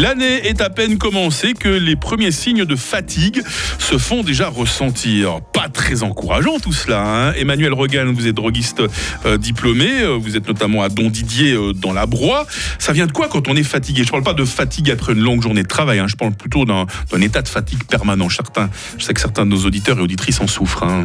L'année 0.00 0.48
est 0.48 0.62
à 0.62 0.70
peine 0.70 0.96
commencée 0.96 1.52
que 1.52 1.68
les 1.68 1.96
premiers 1.96 2.30
signes 2.30 2.64
de 2.64 2.76
fatigue 2.76 3.42
se 3.78 3.98
font 3.98 4.22
déjà 4.22 4.48
ressentir. 4.48 5.40
Pas 5.52 5.68
très 5.68 6.02
encourageant 6.02 6.58
tout 6.58 6.72
cela. 6.72 7.02
Hein. 7.04 7.32
Emmanuel 7.34 7.74
Regan, 7.74 8.10
vous 8.10 8.26
êtes 8.26 8.34
droguiste 8.34 8.82
euh, 9.26 9.36
diplômé, 9.36 10.00
euh, 10.00 10.16
vous 10.16 10.34
êtes 10.36 10.48
notamment 10.48 10.82
à 10.82 10.88
Don 10.88 11.10
Didier 11.10 11.52
euh, 11.52 11.74
dans 11.74 11.92
la 11.92 12.06
Broye. 12.06 12.46
Ça 12.78 12.94
vient 12.94 13.06
de 13.06 13.12
quoi 13.12 13.28
quand 13.28 13.48
on 13.48 13.54
est 13.54 13.62
fatigué? 13.62 14.02
Je 14.02 14.08
ne 14.08 14.12
parle 14.12 14.24
pas 14.24 14.32
de 14.32 14.46
fatigue 14.46 14.90
après 14.90 15.12
une 15.12 15.20
longue 15.20 15.42
journée 15.42 15.62
de 15.62 15.68
travail, 15.68 15.98
hein. 15.98 16.06
je 16.08 16.16
parle 16.16 16.32
plutôt 16.32 16.64
d'un 16.64 16.86
état 17.20 17.42
de 17.42 17.48
fatigue 17.48 17.84
permanent. 17.84 18.30
Certains, 18.30 18.70
je 18.96 19.04
sais 19.04 19.12
que 19.12 19.20
certains 19.20 19.44
de 19.44 19.50
nos 19.50 19.66
auditeurs 19.66 19.98
et 19.98 20.02
auditrices 20.02 20.40
en 20.40 20.46
souffrent. 20.46 20.84
Hein. 20.84 21.04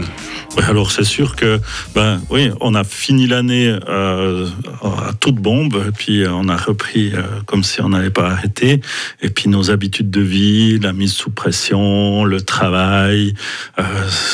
alors 0.65 0.91
c'est 0.91 1.03
sûr 1.03 1.35
que, 1.35 1.59
ben 1.93 2.21
oui, 2.29 2.51
on 2.61 2.73
a 2.73 2.85
fini 2.85 3.27
l'année 3.27 3.77
à 3.85 5.11
toute 5.19 5.35
bombe, 5.35 5.91
puis 5.97 6.23
on 6.25 6.47
a 6.47 6.55
repris 6.55 7.11
comme 7.45 7.63
si 7.63 7.81
on 7.81 7.89
n'avait 7.89 8.11
pas 8.11 8.29
arrêté. 8.29 8.76
Et 9.21 9.29
puis 9.29 9.49
nos 9.49 9.71
habitudes 9.71 10.09
de 10.09 10.21
vie, 10.21 10.79
la 10.79 10.93
mise 10.93 11.13
sous 11.13 11.31
pression, 11.31 12.23
le 12.23 12.41
travail, 12.41 13.33
euh, 13.79 13.83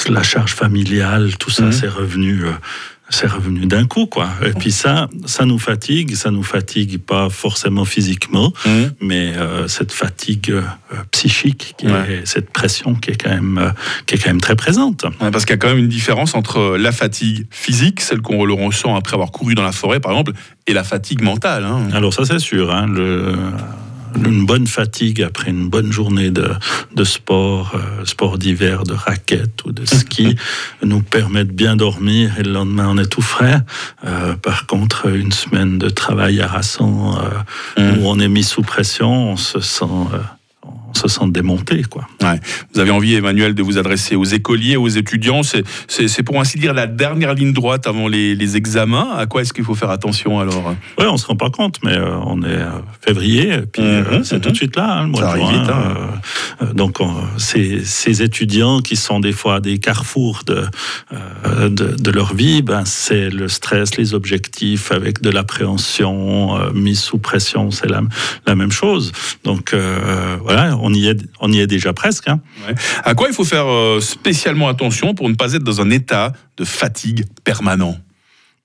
la 0.10 0.24
charge 0.24 0.54
familiale, 0.54 1.38
tout 1.38 1.50
ça, 1.50 1.64
mhm. 1.64 1.72
c'est 1.72 1.90
revenu. 1.90 2.46
Euh, 2.46 2.52
c'est 3.10 3.28
revenu 3.28 3.68
d'un 3.68 3.86
coup, 3.86 4.08
quoi. 4.08 4.30
Et 4.44 4.54
puis 4.54 4.72
ça, 4.72 5.08
ça 5.26 5.46
nous 5.46 5.60
fatigue. 5.60 6.16
Ça 6.16 6.32
nous 6.32 6.42
fatigue 6.42 6.98
pas 6.98 7.30
forcément 7.30 7.86
physiquement, 7.86 8.52
mhm. 8.66 8.94
mais 9.02 9.34
euh, 9.36 9.68
cette 9.68 9.92
fatigue 9.92 10.56
psychique, 11.12 11.76
cette 12.24 12.50
pression 12.50 12.96
qui 12.96 13.12
est 13.12 13.22
quand 13.22 13.30
même, 13.30 13.74
qui 14.08 14.16
est 14.16 14.18
quand 14.18 14.30
même 14.30 14.42
très 14.42 14.56
présente. 14.56 15.06
parce 15.20 15.46
qu'il 15.46 15.52
y 15.52 15.54
a 15.54 15.58
quand 15.58 15.68
même 15.68 15.80
une 15.80 15.90
différence 15.90 16.34
entre 16.34 16.76
la 16.78 16.92
fatigue 16.92 17.46
physique, 17.52 18.02
celle 18.02 18.22
qu'on 18.22 18.40
ressent 18.40 18.96
après 18.96 19.14
avoir 19.14 19.32
couru 19.32 19.54
dans 19.54 19.64
la 19.64 19.74
forêt, 19.74 20.00
par 20.00 20.14
exemple, 20.14 20.32
et 20.66 20.74
la 20.74 20.84
fatigue 20.84 21.22
mentale. 21.22 21.66
Hein. 21.66 21.90
Alors 21.94 22.14
ça, 22.14 22.26
c'est 22.26 22.40
sûr. 22.40 22.74
Hein, 22.74 22.88
le 22.88 23.36
une 24.16 24.46
bonne 24.46 24.68
fatigue 24.68 25.22
après 25.22 25.52
une 25.52 25.70
bonne 25.70 25.92
journée 25.92 26.32
de, 26.32 26.50
de 26.96 27.04
sport, 27.04 27.74
euh, 27.76 28.06
sport 28.06 28.38
d'hiver, 28.38 28.84
de 28.84 28.94
raquettes 28.94 29.64
ou 29.66 29.72
de 29.72 29.86
ski, 29.86 30.36
nous 30.84 31.02
permet 31.02 31.46
de 31.46 31.52
bien 31.52 31.76
dormir 31.76 32.40
et 32.40 32.44
le 32.44 32.52
lendemain 32.52 32.88
on 32.90 32.98
est 32.98 33.10
tout 33.10 33.22
frais. 33.22 33.62
Euh, 34.06 34.36
par 34.36 34.68
contre, 34.68 35.08
une 35.08 35.32
semaine 35.32 35.78
de 35.78 35.90
travail 35.90 36.42
harassant 36.42 37.18
euh, 37.18 37.82
mmh. 37.82 38.00
où 38.00 38.08
on 38.08 38.20
est 38.20 38.30
mis 38.30 38.44
sous 38.44 38.64
pression, 38.64 39.32
on 39.32 39.38
se 39.38 39.60
sent 39.60 39.86
se 41.04 41.16
sentent 41.16 41.34
démontés. 41.34 41.84
Quoi. 41.84 42.08
Vous 42.74 42.80
avez 42.80 42.92
envie, 42.92 43.16
Emmanuel, 43.16 43.54
de 43.56 43.64
vous 43.64 43.78
adresser 43.78 44.16
aux 44.16 44.24
écoliers, 44.24 44.78
aux 44.78 44.88
étudiants. 44.88 45.42
C'est 45.88 46.24
pour 46.24 46.40
ainsi 46.40 46.58
dire 46.58 46.74
la 46.74 46.88
dernière 46.88 47.34
ligne 47.34 47.54
droite 47.54 47.88
avant 47.88 48.08
les, 48.08 48.54
examens. 48.54 49.14
À 49.16 49.26
quoi 49.26 49.42
est-ce 49.42 49.54
qu'il 49.54 49.64
faut 49.64 49.74
faire 49.74 49.90
attention 49.90 50.40
alors? 50.40 50.76
Oui, 51.00 51.06
on 51.08 51.14
ne 51.14 51.18
se 51.18 51.26
rend 51.26 51.36
pas 51.36 51.50
compte, 51.50 51.80
mais 51.84 51.98
euh, 51.98 52.16
on 52.26 52.44
est 52.44 52.48
euh, 52.48 52.70
février, 53.02 53.62
puis 53.72 53.82
euh, 53.82 54.18
mhm, 54.18 54.24
c'est 54.24 54.36
tout 54.36 54.50
de 54.50 54.50
mhm. 54.50 54.56
suite 54.56 54.76
là, 54.76 55.00
hein, 55.00 55.04
le 55.04 55.10
mois 55.10 55.22
Ça 55.22 55.34
de 55.34 55.38
juin. 55.38 55.52
Vite, 55.52 55.70
hein. 55.70 56.66
donc, 56.76 57.00
ces, 57.38 58.22
étudiants 58.22 58.80
qui 58.82 58.96
sont 58.96 59.20
des 59.20 59.32
fois 59.32 59.56
à 59.56 59.60
des 59.60 59.80
carrefours 59.80 60.44
de, 60.46 60.66
de, 61.68 62.12
leur 62.12 62.36
vie, 62.36 62.62
ben, 62.62 62.86
c'est 62.86 63.30
le 63.30 63.48
stress, 63.48 63.98
les 63.98 64.14
objectifs 64.14 64.92
avec 64.92 65.22
de 65.22 65.32
l'appréhension, 65.32 66.72
mise 66.74 67.00
sous 67.00 67.18
pression, 67.18 67.72
c'est 67.72 67.90
la, 67.90 68.02
la 68.46 68.56
même 68.56 68.72
chose. 68.72 69.12
Donc, 69.44 69.76
voilà, 70.44 70.78
on 70.80 70.93
y 70.94 71.08
est, 71.08 71.20
on 71.40 71.52
y 71.52 71.60
est 71.60 71.68
déjà 71.68 71.94
presque. 71.94 72.28
Hein. 72.28 72.42
À 73.04 73.16
quoi 73.16 73.28
il 73.28 73.34
faut 73.34 73.44
faire 73.44 73.68
euh, 73.68 74.00
spécialement 74.00 74.68
attention 74.68 75.14
pour 75.14 75.30
ne 75.30 75.36
pas 75.36 75.54
être 75.54 75.64
dans 75.64 75.82
un 75.82 75.90
état 75.90 76.34
de 76.58 76.66
fatigue 76.66 77.26
permanent? 77.44 77.98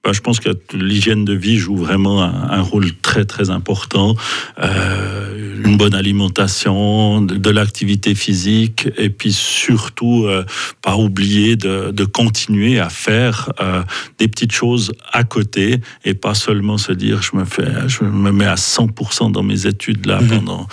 Bah, 0.05 0.12
je 0.12 0.21
pense 0.21 0.39
que 0.39 0.51
l'hygiène 0.73 1.25
de 1.25 1.34
vie 1.34 1.59
joue 1.59 1.77
vraiment 1.77 2.23
un, 2.23 2.62
rôle 2.62 2.95
très 3.03 3.25
très 3.25 3.51
important. 3.51 4.15
Euh, 4.61 5.38
une 5.64 5.77
bonne 5.77 5.95
alimentation, 5.95 7.20
de, 7.23 7.51
l'activité 7.51 8.14
physique, 8.14 8.88
et 8.97 9.10
puis 9.10 9.32
surtout 9.32 10.25
euh, 10.27 10.44
pas 10.82 10.97
oublier 10.97 11.56
de, 11.56 11.91
de, 11.91 12.05
continuer 12.05 12.78
à 12.78 12.88
faire 12.88 13.50
euh, 13.60 13.82
des 14.19 14.28
petites 14.28 14.53
choses 14.53 14.93
à 15.12 15.25
côté 15.25 15.81
et 16.05 16.15
pas 16.15 16.34
seulement 16.34 16.78
se 16.78 16.93
dire 16.93 17.22
je 17.22 17.37
me 17.37 17.44
fais, 17.44 17.88
je 17.88 18.05
me 18.05 18.32
mets 18.32 18.47
à 18.47 18.56
100% 18.56 19.32
dans 19.32 19.43
mes 19.43 19.66
études 19.66 20.06
là 20.06 20.21
mhm. 20.21 20.28
pendant 20.28 20.66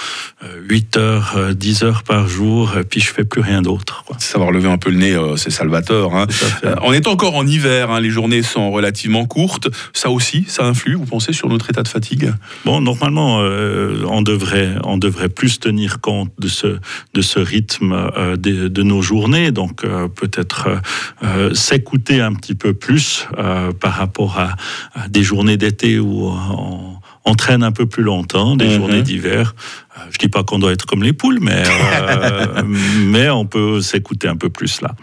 8 0.68 0.98
heures, 0.98 1.56
10 1.56 1.84
heures 1.84 2.04
par 2.04 2.28
jour, 2.28 2.78
et 2.78 2.84
puis 2.84 3.00
je 3.02 3.12
fais 3.12 3.24
plus 3.24 3.42
rien 3.42 3.62
d'autre. 3.62 4.04
Savoir 4.20 4.52
lever 4.52 4.70
un 4.70 4.78
peu 4.78 4.90
le 4.90 4.98
nez, 4.98 5.18
c'est 5.38 5.50
salvateur. 5.50 6.16
Hein. 6.16 6.28
on 6.84 6.94
est 6.94 7.08
encore 7.08 7.36
en 7.36 7.48
hiver, 7.48 7.92
hein, 7.92 8.00
les 8.00 8.10
journées 8.10 8.44
sont 8.44 8.72
relativement 8.72 9.26
courte, 9.26 9.70
ça 9.94 10.10
aussi, 10.10 10.46
ça 10.48 10.66
influe, 10.66 10.96
vous 10.96 11.06
pensez, 11.06 11.34
sur 11.34 11.50
notre 11.50 11.70
état 11.70 11.84
de 11.84 11.88
fatigue? 11.88 12.34
Bon, 12.66 12.82
normalement, 12.82 13.42
euh, 13.42 14.04
on, 14.08 14.22
devrait, 14.22 14.75
on 14.84 14.98
devrait 14.98 15.30
plus 15.30 15.60
tenir 15.60 16.02
compte 16.02 16.32
de 16.40 16.48
ce, 16.48 16.78
de 17.14 17.22
ce 17.22 17.40
rythme 17.40 17.94
euh, 17.94 18.36
de, 18.36 18.84
nos 18.84 19.02
journées, 19.02 19.52
donc 19.52 19.84
euh, 19.84 20.08
peut-être 20.08 20.82
s'écouter 21.54 22.22
un 22.22 22.34
petit 22.34 22.56
peu 22.56 22.74
plus 22.74 23.28
par 23.80 23.94
rapport 23.94 24.40
à, 24.40 24.56
des 25.10 25.24
journées 25.24 25.58
d'été 25.58 26.00
où 26.00 26.28
on, 26.28 26.98
on, 27.26 27.36
traîne 27.36 27.64
un 27.64 27.72
peu 27.72 27.86
plus 27.86 28.04
longtemps, 28.04 28.56
des 28.56 28.66
mhm. 28.66 28.76
journées 28.76 29.02
d'hiver. 29.02 29.56
Je 30.12 30.18
dis 30.18 30.28
pas 30.28 30.44
qu'on 30.44 30.60
doit 30.60 30.74
être 30.74 30.86
comme 30.86 31.04
les 31.04 31.14
poules, 31.14 31.40
mais, 31.42 31.64
euh, 31.66 32.64
mais 33.00 33.30
on 33.30 33.46
peut 33.46 33.82
s'écouter 33.82 34.28
un 34.28 34.36
peu 34.36 34.50
plus 34.50 34.82
là. 34.82 34.94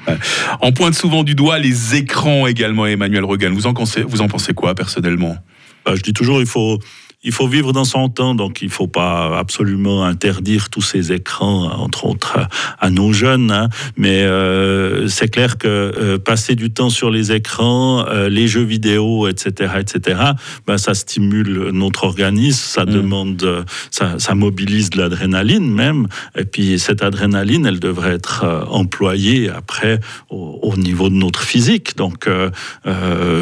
On 0.61 0.73
pointe 0.73 0.95
souvent 0.95 1.25
du 1.25 1.35
doigt 1.35 1.59
les 1.59 1.97
écrans 1.97 2.47
également, 2.47 2.87
Emmanuel 2.87 3.25
Regan. 3.25 3.53
Vous 3.53 3.67
en 3.67 3.75
pensez, 3.75 4.03
vous 4.03 4.21
en 4.21 4.29
pensez 4.29 4.53
quoi 4.53 4.75
personnellement? 4.75 5.37
Bah, 5.85 5.95
Je 5.97 6.03
dis 6.03 6.13
toujours, 6.13 6.41
il 6.41 6.47
faut, 6.47 6.79
il 7.25 7.33
faut 7.33 7.47
vivre 7.47 7.73
dans 7.73 7.85
son 7.85 8.09
temps, 8.09 8.35
donc 8.35 8.63
il 8.63 8.67
ne 8.69 8.73
faut 8.73 8.89
pas 8.89 9.39
absolument 9.39 10.05
interdire 10.05 10.71
tous 10.71 10.83
ces 10.83 11.13
écrans, 11.13 11.71
entre 11.71 12.07
autres 12.07 12.39
à, 12.81 12.91
nos 12.91 13.13
jeunes. 13.13 13.53
Hein. 13.53 13.69
Mais 13.97 14.23
euh, 14.23 15.07
c'est 15.07 15.29
clair 15.29 15.57
que 15.57 15.69
euh, 15.69 16.19
passer 16.19 16.57
du 16.57 16.73
temps 16.73 16.91
sur 16.91 17.11
les 17.11 17.31
écrans, 17.31 18.05
euh, 18.09 18.29
les 18.29 18.49
jeux 18.49 18.65
vidéo, 18.65 19.29
etc., 19.29 19.75
etc., 19.79 20.21
ben, 20.67 20.79
ça 20.79 20.95
stimule 20.95 21.71
notre 21.73 22.05
organisme, 22.05 22.61
ça 22.61 22.85
mm. 22.85 22.91
demande, 22.91 23.65
ça, 23.91 24.19
ça, 24.19 24.35
mobilise 24.35 24.91
de 24.91 24.99
l'adrénaline 24.99 25.71
même. 25.73 26.09
Et 26.37 26.45
puis 26.45 26.79
cette 26.81 27.03
adrénaline, 27.03 27.67
elle 27.67 27.79
devrait 27.79 28.15
être 28.15 28.67
employée 28.71 29.49
après 29.49 30.01
au, 30.31 30.59
au, 30.63 30.77
niveau 30.77 31.09
de 31.09 31.15
notre 31.15 31.43
physique. 31.43 31.97
Donc 31.97 32.29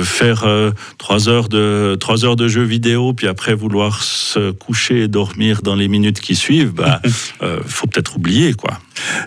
faire 0.03 0.73
trois 0.99 1.29
heures 1.29 1.49
de 1.49 1.97
trois 1.99 2.25
heures 2.25 2.37
de 2.37 2.49
jeux 2.49 2.65
vidéo, 2.65 3.13
puis 3.15 3.27
après 3.27 3.55
vous 3.55 3.70
vouloir 3.71 4.03
se 4.03 4.51
coucher 4.51 5.05
et 5.05 5.09
dormir 5.09 5.63
dans 5.63 5.77
les 5.77 5.87
minutes 5.87 6.21
qui 6.21 6.35
suivent, 6.35 6.73
bah, 6.73 7.01
euh, 7.43 7.61
faut 7.65 7.87
peut-être 7.87 8.17
oublier 8.17 8.53
quoi. 8.53 8.81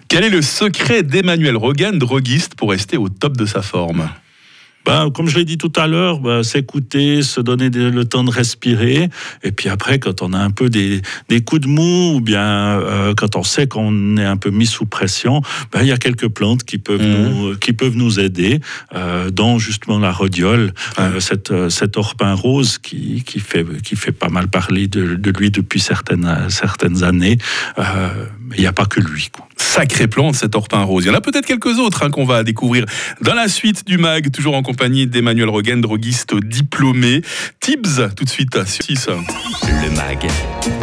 Quel 0.10 0.26
est 0.26 0.30
le 0.30 0.42
secret 0.42 1.02
d'Emmanuel 1.02 1.56
Rogan, 1.56 1.98
droguiste, 1.98 2.56
pour 2.56 2.72
rester 2.72 2.98
au 2.98 3.08
top 3.08 3.38
de 3.38 3.46
sa 3.46 3.62
forme? 3.62 4.10
Ben, 4.86 5.10
comme 5.12 5.28
je 5.28 5.38
l'ai 5.38 5.46
dit 5.46 5.58
tout 5.58 5.72
à 5.76 5.88
l'heure, 5.88 6.20
ben, 6.20 6.44
s'écouter, 6.44 7.22
se 7.22 7.40
donner 7.42 7.70
le 7.70 8.06
temps 8.06 8.24
de 8.24 8.32
respirer. 8.32 9.10
Et 9.44 9.52
puis 9.52 9.70
après, 9.70 10.00
quand 10.00 10.22
on 10.22 10.34
a 10.34 10.40
un 10.40 10.52
peu 10.52 10.70
des, 10.70 11.02
des 11.30 11.42
coups 11.42 11.62
de 11.62 11.68
mou, 11.68 12.16
ou 12.16 12.22
bien 12.22 12.80
euh, 12.80 13.14
quand 13.16 13.36
on 13.36 13.44
sait 13.44 13.68
qu'on 13.68 14.18
est 14.18 14.26
un 14.26 14.38
peu 14.38 14.50
mis 14.50 14.66
sous 14.66 14.86
pression, 14.86 15.42
ben, 15.72 15.82
il 15.82 15.88
y 15.88 15.92
a 15.92 15.98
quelques 15.98 16.28
plantes 16.28 16.64
qui 16.64 16.78
peuvent, 16.78 17.02
mmh. 17.02 17.30
nous, 17.30 17.56
qui 17.58 17.74
peuvent 17.74 17.96
nous 17.96 18.20
aider, 18.20 18.60
euh, 18.94 19.30
dont 19.30 19.60
justement 19.60 20.00
la 20.00 20.12
rhodiole, 20.12 20.74
euh, 21.00 21.20
cette, 21.20 21.52
euh, 21.52 21.70
cet 21.70 21.98
orpin 21.98 22.34
rose 22.34 22.78
qui, 22.78 23.24
qui, 23.26 23.40
fait, 23.40 23.66
qui 23.82 23.96
fait 23.96 24.12
pas 24.12 24.30
mal 24.30 24.48
parler 24.48 24.88
de, 24.88 25.16
de 25.16 25.32
lui 25.32 25.52
depuis 25.52 25.80
certaines, 25.80 26.48
certaines 26.50 27.04
années. 27.04 27.38
Mais 28.54 28.60
il 28.60 28.62
n'y 28.62 28.68
a 28.68 28.74
pas 28.74 28.86
que 28.86 29.00
lui. 29.00 29.30
Quoi 29.34 29.48
sacrée 29.74 30.08
plante, 30.08 30.36
cet 30.36 30.56
orpin 30.56 30.84
rose. 30.84 31.04
Il 31.04 31.08
y 31.08 31.10
en 31.10 31.16
a 31.16 31.22
peut-être 31.22 31.48
quelques 31.48 31.80
autres 31.80 32.04
hein, 32.04 32.12
qu'on 32.12 32.26
va 32.26 32.44
découvrir 32.44 32.86
dans 33.22 33.34
la 33.34 33.48
suite 33.48 33.88
du 33.88 33.98
MAG, 33.98 34.30
toujours 34.30 34.56
en 34.56 34.62
compagnie 34.62 35.08
d'Emmanuel 35.08 35.50
Rogen, 35.50 35.82
droguiste 35.82 36.36
diplômé. 36.36 37.24
Tibbs, 37.60 38.14
tout 38.16 38.24
de 38.24 38.30
suite 38.30 38.54
sur 38.68 38.86
6. 38.86 39.08
Le 39.64 39.90
MAG, 39.96 40.28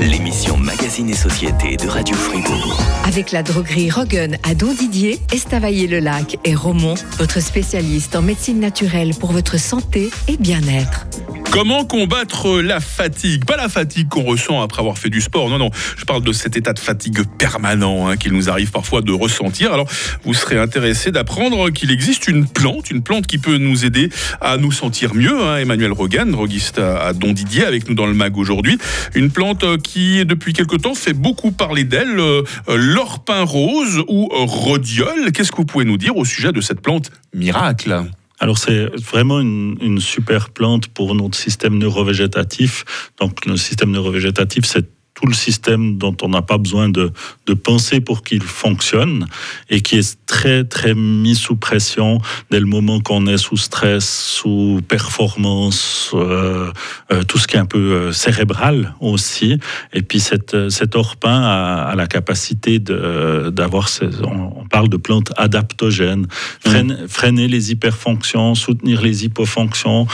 l'émission 0.01 0.57
Magazine 0.57 1.09
et 1.09 1.15
Société 1.15 1.77
de 1.77 1.87
Radio 1.87 2.17
Fribourg. 2.17 2.83
Avec 3.05 3.31
la 3.31 3.45
droguerie 3.45 3.91
Rogen 3.91 4.39
à 4.43 4.57
Don 4.57 4.75
Didier, 4.75 5.21
Estavayer-le-Lac 5.33 6.39
et 6.45 6.57
Romont, 6.57 6.97
votre 7.19 7.41
spécialiste 7.41 8.17
en 8.17 8.23
médecine 8.23 8.59
naturelle 8.59 9.15
pour 9.15 9.31
votre 9.31 9.57
santé 9.57 10.11
et 10.27 10.37
bien-être. 10.37 11.07
Comment 11.53 11.85
combattre 11.85 12.61
la 12.61 12.79
fatigue? 12.79 13.45
Pas 13.45 13.57
la 13.57 13.69
fatigue 13.69 14.09
qu'on 14.09 14.23
ressent 14.23 14.63
après 14.63 14.81
avoir 14.81 14.99
fait 14.99 15.11
du 15.11 15.21
sport, 15.21 15.49
non, 15.49 15.59
non. 15.59 15.71
Je 15.97 16.05
parle 16.05 16.23
de 16.23 16.33
cet 16.33 16.57
état 16.57 16.73
de 16.73 16.79
fatigue 16.79 17.25
permanent 17.39 17.60
hein, 17.65 18.17
qu'il 18.17 18.33
nous 18.33 18.49
arrive 18.49 18.71
parfois 18.71 19.03
de 19.03 19.13
ressentir. 19.13 19.73
Alors, 19.73 19.89
vous 20.25 20.35
serez 20.35 20.59
intéressé 20.59 21.11
d'apprendre 21.11 21.71
qu'il 21.71 21.91
existe 21.91 22.29
une 22.29 22.47
plante, 22.47 22.91
une 22.91 23.03
plante 23.03 23.27
qui 23.27 23.39
peut 23.39 23.59
nous 23.59 23.85
aider 23.85 24.11
à 24.41 24.57
nous 24.57 24.73
sentir 24.73 25.15
mieux. 25.15 25.43
Hein. 25.43 25.59
Emmanuel 25.59 25.93
Rogan, 25.93 26.31
droguiste 26.31 26.79
à 26.79 27.13
Don 27.13 27.33
Didier, 27.33 27.65
avec 27.65 27.89
nous 27.89 27.95
dans 27.95 28.07
le 28.07 28.15
mag 28.15 28.37
aujourd'hui. 28.37 28.79
Une 29.15 29.31
plante 29.31 29.79
qui, 29.83 30.25
depuis 30.25 30.53
quelque 30.53 30.77
temps, 30.77 30.95
fait 30.95 31.13
beaucoup 31.13 31.53
parler 31.53 31.85
d'elle, 31.85 32.19
euh, 32.19 32.43
l'orpin 32.69 33.43
rose 33.43 34.03
ou 34.09 34.29
rhodiole. 34.31 35.33
Qu'est-ce 35.33 35.53
que 35.53 35.57
vous 35.57 35.65
pouvez 35.65 35.85
nous 35.85 35.99
dire 35.99 36.17
au 36.17 36.25
sujet 36.25 36.53
de 36.53 36.61
cette 36.61 36.81
plante 36.81 37.11
miracle? 37.35 38.05
Alors 38.39 38.57
c'est 38.57 38.87
vraiment 38.97 39.39
une, 39.41 39.77
une, 39.83 40.01
super 40.01 40.49
plante 40.49 40.87
pour 40.89 41.15
notre 41.15 41.37
système 41.37 41.77
neurovégétatif. 41.77 43.11
Donc 43.21 43.45
le 43.45 43.59
système 43.59 43.91
neurovégétatif, 43.91 44.65
c'est 44.65 44.87
tout 45.21 45.27
le 45.27 45.35
système 45.35 45.99
dont 45.99 46.17
on 46.23 46.29
n'a 46.29 46.43
pas 46.43 46.57
besoin 46.57 46.89
de, 46.89 47.13
de 47.47 47.55
penser 47.55 48.01
pour 48.01 48.23
qu'il 48.23 48.43
fonctionne 48.43 49.27
et 49.69 49.81
qui 49.83 49.97
est 49.99 50.19
très 50.27 50.65
très 50.65 50.95
mis 50.95 51.35
sous 51.35 51.57
pression 51.57 52.21
dès 52.51 52.61
le 52.61 52.67
moment 52.67 53.01
qu'on 53.01 53.27
est 53.27 53.37
sous 53.37 53.57
stress, 53.57 54.09
sous 54.09 54.81
performance, 54.89 56.13
euh, 56.15 56.73
euh, 57.13 57.23
tout 57.25 57.39
ce 57.39 57.47
qui 57.47 57.57
est 57.57 57.59
un 57.59 57.67
peu 57.67 57.79
euh, 57.79 58.13
cérébral 58.13 58.95
aussi. 59.01 59.59
Et 59.93 60.03
puis 60.03 60.21
cette, 60.21 60.71
cet 60.71 60.97
orpin 60.97 61.43
a, 61.43 61.83
a 61.91 61.95
la 61.95 62.07
capacité 62.07 62.79
d'avoir, 62.79 63.89
on, 64.23 64.61
on, 64.61 64.65
parle 64.67 64.89
de 64.89 64.97
plantes 64.97 65.33
adaptogènes, 65.37 66.27
mmh. 66.65 67.07
freiner 67.09 67.49
les 67.49 67.73
hyperfonctions, 67.73 68.55
soutenir 68.55 69.03
les 69.03 69.25
hypofonctions, 69.25 70.07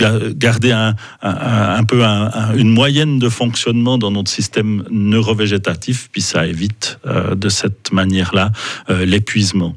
garder 0.00 0.72
un, 0.72 1.84
peu 1.84 2.04
un, 2.04 2.54
une 2.54 2.70
moyenne 2.70 3.18
de 3.18 3.28
fonctionnement 3.28 3.98
dans 3.98 4.10
notre 4.10 4.30
système 4.30 4.84
neurovégétatif, 4.90 6.08
puis 6.12 6.22
ça 6.22 6.46
évite 6.46 6.98
euh, 7.06 7.34
de 7.34 7.48
cette 7.48 7.92
manière-là 7.92 8.52
euh, 8.90 9.04
l'épuisement. 9.04 9.76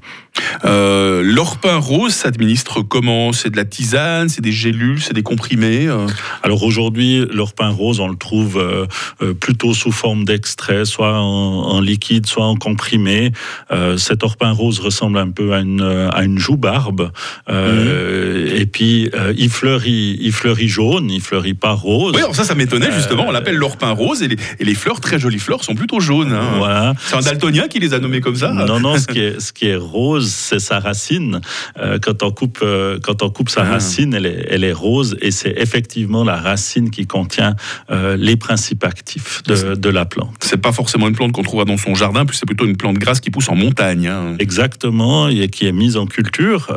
Euh, 0.65 1.21
L'orpin 1.23 1.77
rose 1.77 2.13
s'administre 2.13 2.81
comment? 2.81 3.33
C'est 3.33 3.49
de 3.49 3.57
la 3.57 3.65
tisane, 3.65 4.29
c'est 4.29 4.41
des 4.41 4.51
gélules, 4.51 5.01
c'est 5.01 5.13
des 5.13 5.23
comprimés 5.23 5.87
euh? 5.87 6.07
Alors 6.43 6.63
aujourd'hui, 6.63 7.25
l'orpin 7.31 7.69
rose, 7.69 7.99
on 7.99 8.07
le 8.07 8.15
trouve 8.15 8.57
euh, 8.57 9.33
plutôt 9.33 9.73
sous 9.73 9.91
forme 9.91 10.25
d'extrait, 10.25 10.85
soit 10.85 11.19
en, 11.19 11.23
en, 11.23 11.81
liquide, 11.81 12.25
soit 12.25 12.45
en 12.45 12.55
comprimé. 12.55 13.31
Cet 13.97 14.23
orpin 14.23 14.51
rose 14.51 14.79
ressemble 14.79 15.17
un 15.17 15.29
peu 15.29 15.53
à 15.53 15.59
une, 15.59 15.81
à 15.81 16.23
une 16.23 16.37
joue-barbe. 16.37 17.11
Mmh. 17.49 17.53
Et 18.55 18.65
puis, 18.65 19.09
il 19.37 19.49
fleurit, 19.49 20.17
il 20.21 20.31
fleurit 20.31 20.67
jaune, 20.67 21.09
il 21.09 21.21
fleurit 21.21 21.53
pas 21.53 21.71
rose. 21.71 22.13
Oui, 22.15 22.21
alors 22.21 22.35
ça, 22.35 22.43
ça 22.43 22.55
m'étonnait 22.55 22.91
justement. 22.91 23.25
On 23.27 23.31
l'appelle 23.31 23.55
l'orpin 23.55 23.91
rose 23.91 24.21
et 24.23 24.27
les, 24.27 24.37
et 24.59 24.65
les, 24.65 24.75
fleurs, 24.75 24.99
très 24.99 25.19
jolies 25.19 25.39
fleurs, 25.39 25.63
sont 25.63 25.75
plutôt 25.75 25.99
jaunes. 25.99 26.33
Hein. 26.33 26.57
Voilà. 26.57 26.93
C'est 27.05 27.15
un 27.15 27.21
daltonien 27.21 27.67
qui 27.67 27.79
les 27.79 27.93
a 27.93 27.99
nommées 27.99 28.21
comme 28.21 28.35
ça 28.35 28.51
Non, 28.51 28.79
non, 28.79 28.97
ce 28.97 29.07
qui 29.07 29.19
est, 29.19 29.39
ce 29.39 29.53
qui 29.53 29.67
est 29.67 29.75
rose, 29.75 30.20
c'est 30.29 30.59
sa 30.59 30.79
racine. 30.79 31.41
Euh, 31.77 31.99
quand, 32.01 32.23
on 32.23 32.31
coupe, 32.31 32.59
euh, 32.61 32.99
quand 33.01 33.23
on 33.23 33.29
coupe 33.29 33.49
sa 33.49 33.61
ah. 33.61 33.71
racine, 33.71 34.13
elle 34.13 34.25
est, 34.25 34.47
elle 34.49 34.63
est, 34.63 34.73
rose 34.73 35.17
et 35.21 35.31
c'est 35.31 35.53
effectivement 35.57 36.23
la 36.23 36.37
racine 36.37 36.89
qui 36.89 37.07
contient 37.07 37.55
euh, 37.89 38.15
les 38.17 38.35
principes 38.35 38.83
actifs 38.83 39.43
de, 39.43 39.75
de 39.75 39.89
la 39.89 40.05
plante. 40.05 40.33
C'est 40.41 40.61
pas 40.61 40.71
forcément 40.71 41.07
une 41.07 41.15
plante 41.15 41.31
qu'on 41.31 41.43
trouvera 41.43 41.65
dans 41.65 41.77
son 41.77 41.95
jardin, 41.95 42.25
puis 42.25 42.37
c'est 42.37 42.45
plutôt 42.45 42.65
une 42.65 42.77
plante 42.77 42.97
grasse 42.97 43.19
qui 43.19 43.31
pousse 43.31 43.49
en 43.49 43.55
montagne. 43.55 44.07
Hein. 44.07 44.35
Exactement, 44.39 45.27
et 45.27 45.49
qui 45.49 45.67
est 45.67 45.71
mise 45.71 45.97
en 45.97 46.05
culture 46.05 46.67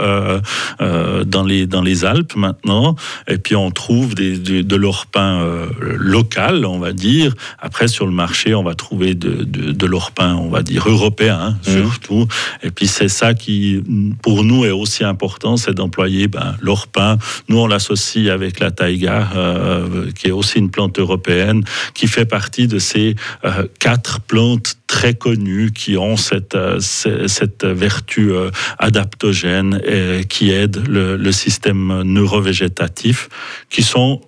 dans, 0.81 1.45
les, 1.45 1.67
dans 1.67 1.83
les 1.83 2.05
Alpes 2.05 2.37
maintenant. 2.37 2.97
Et 3.29 3.39
puis 3.39 3.57
on 3.57 3.71
trouve 3.71 4.15
des, 4.15 4.39
de, 4.39 4.63
de 4.63 4.77
l'orpin 4.77 5.47
local, 5.81 6.65
on 6.65 6.79
va 6.79 6.93
dire. 6.93 7.35
Après, 7.59 7.89
sur 7.89 8.07
le 8.07 8.13
marché, 8.13 8.55
on 8.55 8.63
va 8.63 8.75
trouver 8.75 9.15
de, 9.15 9.45
de, 9.45 9.73
de 9.73 9.87
l'orpin, 9.87 10.35
on 10.35 10.49
va 10.49 10.63
dire 10.63 10.89
européen, 10.89 11.39
hein, 11.41 11.57
mmh. 11.67 11.71
surtout. 11.71 12.27
Et 12.63 12.71
puis 12.71 12.87
c'est 12.87 13.09
ça 13.09 13.34
qui, 13.35 13.83
pour 14.23 14.45
nous, 14.45 14.65
est 14.65 14.71
aussi 14.71 15.05
important, 15.05 15.57
c'est 15.57 15.75
d'employer 15.75 16.29
ben, 16.29 16.57
l'orpin. 16.61 17.19
Nous, 17.49 17.59
on 17.59 17.67
l'associe 17.67 18.29
avec 18.29 18.61
la 18.61 18.71
taïga, 18.71 19.31
euh, 19.35 20.11
qui 20.13 20.29
est 20.29 20.33
aussi 20.33 20.59
une 20.59 20.71
plante 20.71 20.99
européenne, 20.99 21.65
qui 21.95 22.07
fait 22.07 22.25
partie 22.25 22.67
de 22.67 22.79
ces 22.79 23.15
euh, 23.45 23.67
quatre 23.79 24.21
plantes 24.21 24.77
très 24.87 25.15
connues 25.15 25.73
qui 25.73 25.97
ont 25.97 26.17
cette, 26.17 26.55
euh, 26.55 26.79
cette 26.81 27.65
vertu 27.65 28.33
adaptogène 28.79 29.81
et 29.85 30.25
qui 30.25 30.51
aide 30.51 30.89
le, 30.89 31.17
le 31.17 31.33
système 31.33 32.03
neurovégétatif, 32.03 33.29
qui 33.71 33.83
sont 33.83 34.21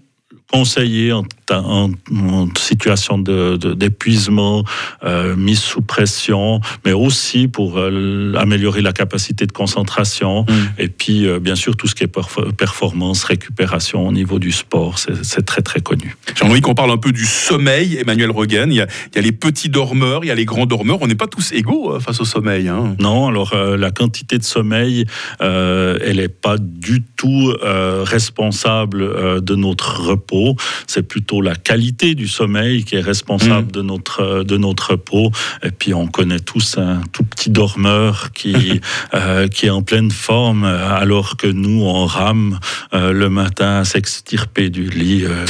conseillés 0.50 1.12
en 1.12 1.24
en, 1.52 1.90
en 2.14 2.48
situation 2.58 3.18
d'épuisement, 3.18 4.64
euh, 5.04 5.36
mise 5.36 5.60
sous 5.60 5.82
pression, 5.82 6.60
mais 6.84 6.92
aussi 6.92 7.48
pour 7.48 7.78
euh, 7.78 8.32
améliorer 8.36 8.82
la 8.82 8.92
capacité 8.92 9.46
de 9.46 9.52
concentration. 9.52 10.42
Mmh. 10.42 10.52
Et 10.78 10.88
puis, 10.88 11.26
euh, 11.26 11.38
bien 11.38 11.54
sûr, 11.54 11.76
tout 11.76 11.86
ce 11.86 11.94
qui 11.94 12.04
est 12.04 12.12
performance, 12.56 13.24
récupération 13.24 14.06
au 14.06 14.12
niveau 14.12 14.38
du 14.38 14.52
sport, 14.52 14.98
c'est 14.98 15.44
très, 15.44 15.62
très 15.62 15.80
connu. 15.80 16.16
J'ai 16.34 16.44
envie 16.44 16.60
qu'on 16.60 16.74
parle 16.74 16.90
un 16.90 16.96
peu 16.96 17.12
du 17.12 17.24
sommeil, 17.24 17.96
Emmanuel 17.96 18.30
Regan. 18.30 18.70
Il 18.70 18.76
y, 18.76 18.80
a, 18.80 18.86
il 19.12 19.16
y 19.16 19.18
a 19.18 19.22
les 19.22 19.32
petits 19.32 19.68
dormeurs, 19.68 20.24
il 20.24 20.28
y 20.28 20.30
a 20.30 20.34
les 20.34 20.44
grands 20.44 20.66
dormeurs. 20.66 20.98
On 21.00 21.06
n'est 21.06 21.14
pas 21.14 21.26
tous 21.26 21.52
égaux 21.52 21.98
face 22.00 22.20
au 22.20 22.24
sommeil. 22.24 22.68
Hein. 22.68 22.96
Non, 23.00 23.28
alors 23.28 23.54
la 23.54 23.90
quantité 23.90 24.38
de 24.38 24.44
sommeil, 24.44 25.04
elle 25.40 26.16
n'est 26.16 26.28
pas 26.28 26.56
du 26.58 27.02
tout 27.16 27.52
responsable 27.62 29.42
de 29.42 29.54
notre 29.54 30.00
repos. 30.00 30.56
C'est 30.86 31.06
plutôt 31.06 31.35
la 31.42 31.54
qualité 31.54 32.14
du 32.14 32.28
sommeil 32.28 32.84
qui 32.84 32.96
est 32.96 33.00
responsable 33.00 33.68
mmh. 33.68 33.72
de, 33.72 33.82
notre, 33.82 34.42
de 34.44 34.56
notre 34.56 34.96
peau. 34.96 35.30
Et 35.62 35.70
puis 35.70 35.94
on 35.94 36.06
connaît 36.06 36.40
tous 36.40 36.78
un 36.78 37.00
tout 37.12 37.24
petit 37.24 37.50
dormeur 37.50 38.32
qui, 38.32 38.80
euh, 39.14 39.48
qui 39.48 39.66
est 39.66 39.70
en 39.70 39.82
pleine 39.82 40.10
forme 40.10 40.64
alors 40.64 41.36
que 41.36 41.46
nous, 41.46 41.82
on 41.82 42.06
rame 42.06 42.58
euh, 42.94 43.12
le 43.12 43.28
matin 43.28 43.78
à 43.78 43.84
s'extirper 43.84 44.70
du 44.70 44.88
lit, 44.88 45.24
euh, 45.24 45.44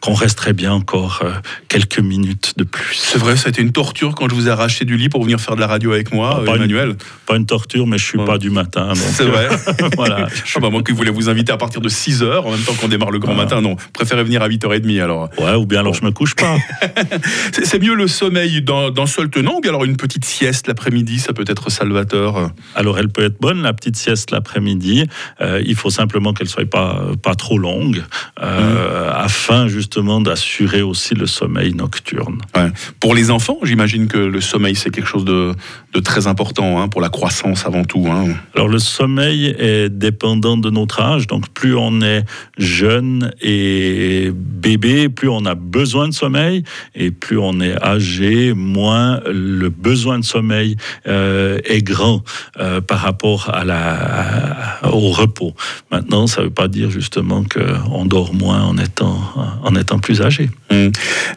qu'on 0.00 0.14
qu 0.14 0.20
resterait 0.20 0.52
bien 0.52 0.72
encore 0.72 1.20
euh, 1.24 1.32
quelques 1.68 1.98
minutes 1.98 2.54
de 2.56 2.64
plus. 2.64 2.96
C'est 2.96 3.18
vrai, 3.18 3.36
ça 3.36 3.46
a 3.46 3.50
été 3.50 3.62
une 3.62 3.72
torture 3.72 4.14
quand 4.14 4.28
je 4.28 4.34
vous 4.34 4.48
ai 4.48 4.50
arraché 4.50 4.84
du 4.84 4.96
lit 4.96 5.08
pour 5.08 5.22
venir 5.22 5.40
faire 5.40 5.56
de 5.56 5.60
la 5.60 5.66
radio 5.66 5.92
avec 5.92 6.12
moi, 6.12 6.42
pas 6.44 6.56
Emmanuel. 6.56 6.90
Une, 6.90 6.96
pas 7.26 7.36
une 7.36 7.46
torture, 7.46 7.86
mais 7.86 7.98
je 7.98 8.04
suis 8.04 8.18
ouais. 8.18 8.24
pas 8.24 8.38
du 8.38 8.50
matin. 8.50 8.92
C'est 8.94 9.24
vrai. 9.24 9.48
voilà. 9.96 10.28
Ah 10.54 10.60
bah 10.60 10.70
moi 10.70 10.82
qui 10.82 10.92
voulais 10.92 11.10
vous 11.10 11.28
inviter 11.28 11.52
à 11.52 11.56
partir 11.56 11.80
de 11.80 11.88
6h, 11.88 12.40
en 12.40 12.50
même 12.50 12.60
temps 12.60 12.74
qu'on 12.74 12.88
démarre 12.88 13.10
le 13.10 13.18
grand 13.18 13.32
ah. 13.32 13.36
matin, 13.36 13.60
non, 13.60 13.76
préférez 13.92 14.24
venir 14.24 14.42
à 14.42 14.48
8h30 14.48 15.02
alors. 15.02 15.13
Ouais, 15.38 15.54
ou 15.54 15.66
bien 15.66 15.80
alors 15.80 15.94
je 15.94 16.04
me 16.04 16.10
couche 16.10 16.34
pas. 16.34 16.56
c'est 17.52 17.80
mieux 17.80 17.94
le 17.94 18.08
sommeil 18.08 18.62
dans, 18.62 18.90
dans 18.90 19.06
seul 19.06 19.30
tenant, 19.30 19.56
ou 19.56 19.60
bien 19.60 19.70
alors 19.70 19.84
une 19.84 19.96
petite 19.96 20.24
sieste 20.24 20.68
l'après-midi, 20.68 21.18
ça 21.18 21.32
peut 21.32 21.44
être 21.46 21.70
salvateur 21.70 22.50
Alors 22.74 22.98
elle 22.98 23.08
peut 23.08 23.24
être 23.24 23.40
bonne, 23.40 23.62
la 23.62 23.72
petite 23.72 23.96
sieste 23.96 24.30
l'après-midi. 24.30 25.06
Euh, 25.40 25.62
il 25.64 25.74
faut 25.74 25.90
simplement 25.90 26.32
qu'elle 26.32 26.48
soit 26.48 26.68
pas, 26.68 27.02
pas 27.22 27.34
trop 27.34 27.58
longue, 27.58 28.02
euh, 28.42 29.08
mmh. 29.08 29.12
afin 29.14 29.68
justement 29.68 30.20
d'assurer 30.20 30.82
aussi 30.82 31.14
le 31.14 31.26
sommeil 31.26 31.74
nocturne. 31.74 32.38
Ouais. 32.56 32.70
Pour 33.00 33.14
les 33.14 33.30
enfants, 33.30 33.58
j'imagine 33.62 34.06
que 34.06 34.18
le 34.18 34.40
sommeil 34.40 34.74
c'est 34.74 34.90
quelque 34.90 35.08
chose 35.08 35.24
de, 35.24 35.52
de 35.92 36.00
très 36.00 36.26
important 36.26 36.80
hein, 36.80 36.88
pour 36.88 37.00
la 37.00 37.08
croissance 37.08 37.66
avant 37.66 37.84
tout. 37.84 38.06
Hein. 38.10 38.34
Alors 38.54 38.68
le 38.68 38.78
sommeil 38.78 39.54
est 39.58 39.88
dépendant 39.88 40.56
de 40.56 40.70
notre 40.70 41.00
âge, 41.00 41.26
donc 41.26 41.48
plus 41.50 41.74
on 41.74 42.00
est 42.00 42.24
jeune 42.58 43.32
et 43.40 44.30
bébé, 44.34 45.03
plus 45.08 45.28
on 45.28 45.44
a 45.44 45.54
besoin 45.54 46.08
de 46.08 46.14
sommeil, 46.14 46.64
et 46.94 47.10
plus 47.10 47.38
on 47.38 47.60
est 47.60 47.80
âgé, 47.82 48.52
moins 48.54 49.20
le 49.26 49.68
besoin 49.68 50.18
de 50.18 50.24
sommeil 50.24 50.76
euh, 51.06 51.58
est 51.64 51.82
grand 51.82 52.22
euh, 52.58 52.80
par 52.80 53.00
rapport 53.00 53.50
à 53.50 53.64
la, 53.64 54.80
à, 54.82 54.88
au 54.90 55.10
repos. 55.10 55.54
Maintenant, 55.90 56.26
ça 56.26 56.40
ne 56.40 56.46
veut 56.46 56.52
pas 56.52 56.68
dire 56.68 56.90
justement 56.90 57.44
qu'on 57.44 58.04
dort 58.04 58.34
moins 58.34 58.62
en 58.62 58.78
étant, 58.78 59.18
en 59.62 59.74
étant 59.76 59.98
plus 59.98 60.22
âgé. 60.22 60.50
Mmh. 60.70 60.88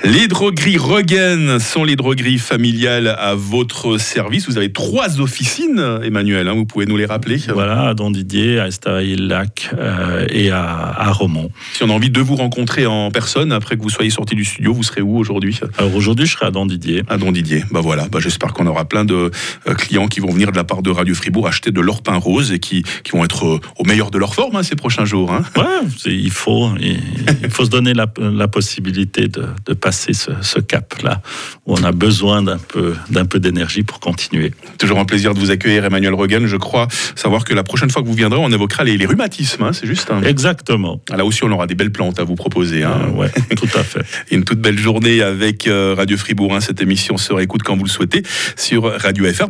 Les 0.04 0.28
drogueries 0.28 0.78
Roggen 0.78 1.60
sont 1.60 1.84
les 1.84 1.96
drogueries 1.96 2.38
familiales 2.38 3.08
à 3.08 3.36
votre 3.36 3.98
service. 3.98 4.48
Vous 4.48 4.58
avez 4.58 4.72
trois 4.72 5.20
officines, 5.20 6.00
Emmanuel, 6.04 6.48
hein, 6.48 6.54
vous 6.54 6.66
pouvez 6.66 6.86
nous 6.86 6.98
les 6.98 7.06
rappeler 7.06 7.38
Voilà, 7.54 7.88
à 7.90 7.94
Don 7.94 8.12
Didier, 8.12 8.60
à 8.60 8.68
Estavayer-Lac 8.68 9.72
euh, 9.78 10.26
et 10.30 10.52
à, 10.52 10.64
à 10.64 11.12
Romont. 11.12 11.52
Si 11.74 11.84
on 11.84 11.90
a 11.90 11.94
envie 11.94 12.10
de 12.10 12.22
vous 12.22 12.36
rencontrer 12.36 12.86
en 12.86 13.12
personne, 13.12 13.52
après 13.58 13.76
que 13.76 13.82
vous 13.82 13.90
soyez 13.90 14.10
sorti 14.10 14.36
du 14.36 14.46
studio, 14.46 14.74
vous 14.74 14.84
serez 14.84 15.02
où 15.02 15.18
aujourd'hui? 15.18 15.60
Alors 15.78 15.94
aujourd'hui, 15.96 16.26
je 16.26 16.34
serai 16.34 16.46
à 16.46 16.52
Don 16.52 16.66
Didier. 16.66 17.04
À 17.10 17.18
Don 17.18 17.32
Didier. 17.32 17.64
Bah 17.72 17.82
voilà. 17.82 18.08
Bah 18.08 18.20
j'espère 18.22 18.54
qu'on 18.54 18.68
aura 18.68 18.86
plein 18.86 19.04
de 19.04 19.32
euh, 19.68 19.74
clients 19.74 20.08
qui 20.08 20.20
vont 20.22 20.32
venir 20.32 20.52
de 20.52 20.58
la 20.58 20.64
part 20.64 20.82
de 20.82 20.90
Radio 20.90 21.14
Fribourg 21.14 21.48
acheter 21.48 21.72
de 21.72 21.82
leur 21.82 22.02
pain 22.02 22.16
rose 22.16 22.52
et 22.52 22.60
qui, 22.60 22.84
qui 23.04 23.12
vont 23.12 23.26
être 23.26 23.46
euh, 23.46 23.60
au 23.78 23.84
meilleur 23.84 24.12
de 24.12 24.18
leur 24.18 24.34
forme 24.34 24.56
hein, 24.56 24.64
ces 24.64 24.76
prochains 24.76 25.06
jours. 25.06 25.34
Hein. 25.34 25.44
Ouais, 25.58 25.88
il 26.06 26.32
faut, 26.32 26.70
il 26.80 27.50
faut 27.50 27.66
se 27.66 27.70
donner 27.70 27.94
la, 27.94 28.08
la 28.20 28.48
possibilité 28.48 29.28
de, 29.28 29.46
de 29.66 29.74
passer 29.74 30.14
ce, 30.14 30.32
ce 30.42 30.60
cap-là 30.60 31.22
où 31.66 31.74
on 31.74 31.84
a 31.84 31.92
besoin 31.92 32.44
d'un 32.44 32.58
peu, 32.60 32.96
d'un 33.10 33.26
peu 33.26 33.40
d'énergie 33.40 33.84
pour 33.84 34.00
continuer. 34.00 34.52
Toujours 34.78 35.00
un 35.00 35.06
plaisir 35.06 35.34
de 35.34 35.40
vous 35.40 35.52
accueillir, 35.52 35.84
Emmanuel 35.84 36.14
Rogan. 36.14 36.46
Je 36.46 36.58
crois 36.58 36.88
savoir 37.16 37.44
que 37.44 37.54
la 37.54 37.64
prochaine 37.64 37.90
fois 37.90 38.02
que 38.02 38.08
vous 38.08 38.14
viendrez, 38.14 38.40
on 38.40 38.52
évoquera 38.52 38.84
les, 38.84 38.98
les 38.98 39.06
rhumatismes. 39.06 39.64
Hein, 39.64 39.74
c'est 39.74 39.88
juste. 39.88 40.12
Exactement. 40.24 41.02
Là 41.10 41.26
aussi, 41.26 41.44
on 41.44 41.52
aura 41.52 41.68
des 41.68 41.76
belles 41.76 41.92
plantes 41.92 42.20
à 42.20 42.24
vous 42.24 42.36
proposer. 42.36 42.84
Euh, 42.84 43.08
ouais, 43.16 43.32
tout 43.56 43.70
à 43.78 43.84
fait. 43.84 44.02
Une 44.32 44.44
toute 44.44 44.60
belle 44.60 44.78
journée 44.78 45.22
avec 45.22 45.68
euh, 45.68 45.94
Radio 45.96 46.18
Fribourg. 46.18 46.56
Hein. 46.56 46.62
Cette 46.62 46.82
émission 46.82 47.18
se 47.18 47.34
réécoute 47.34 47.64
quand 47.64 47.76
vous 47.78 47.86
le 47.86 47.90
souhaitez 47.90 48.24
sur 48.56 48.84
Radio 49.00 49.32
FR. 49.32 49.46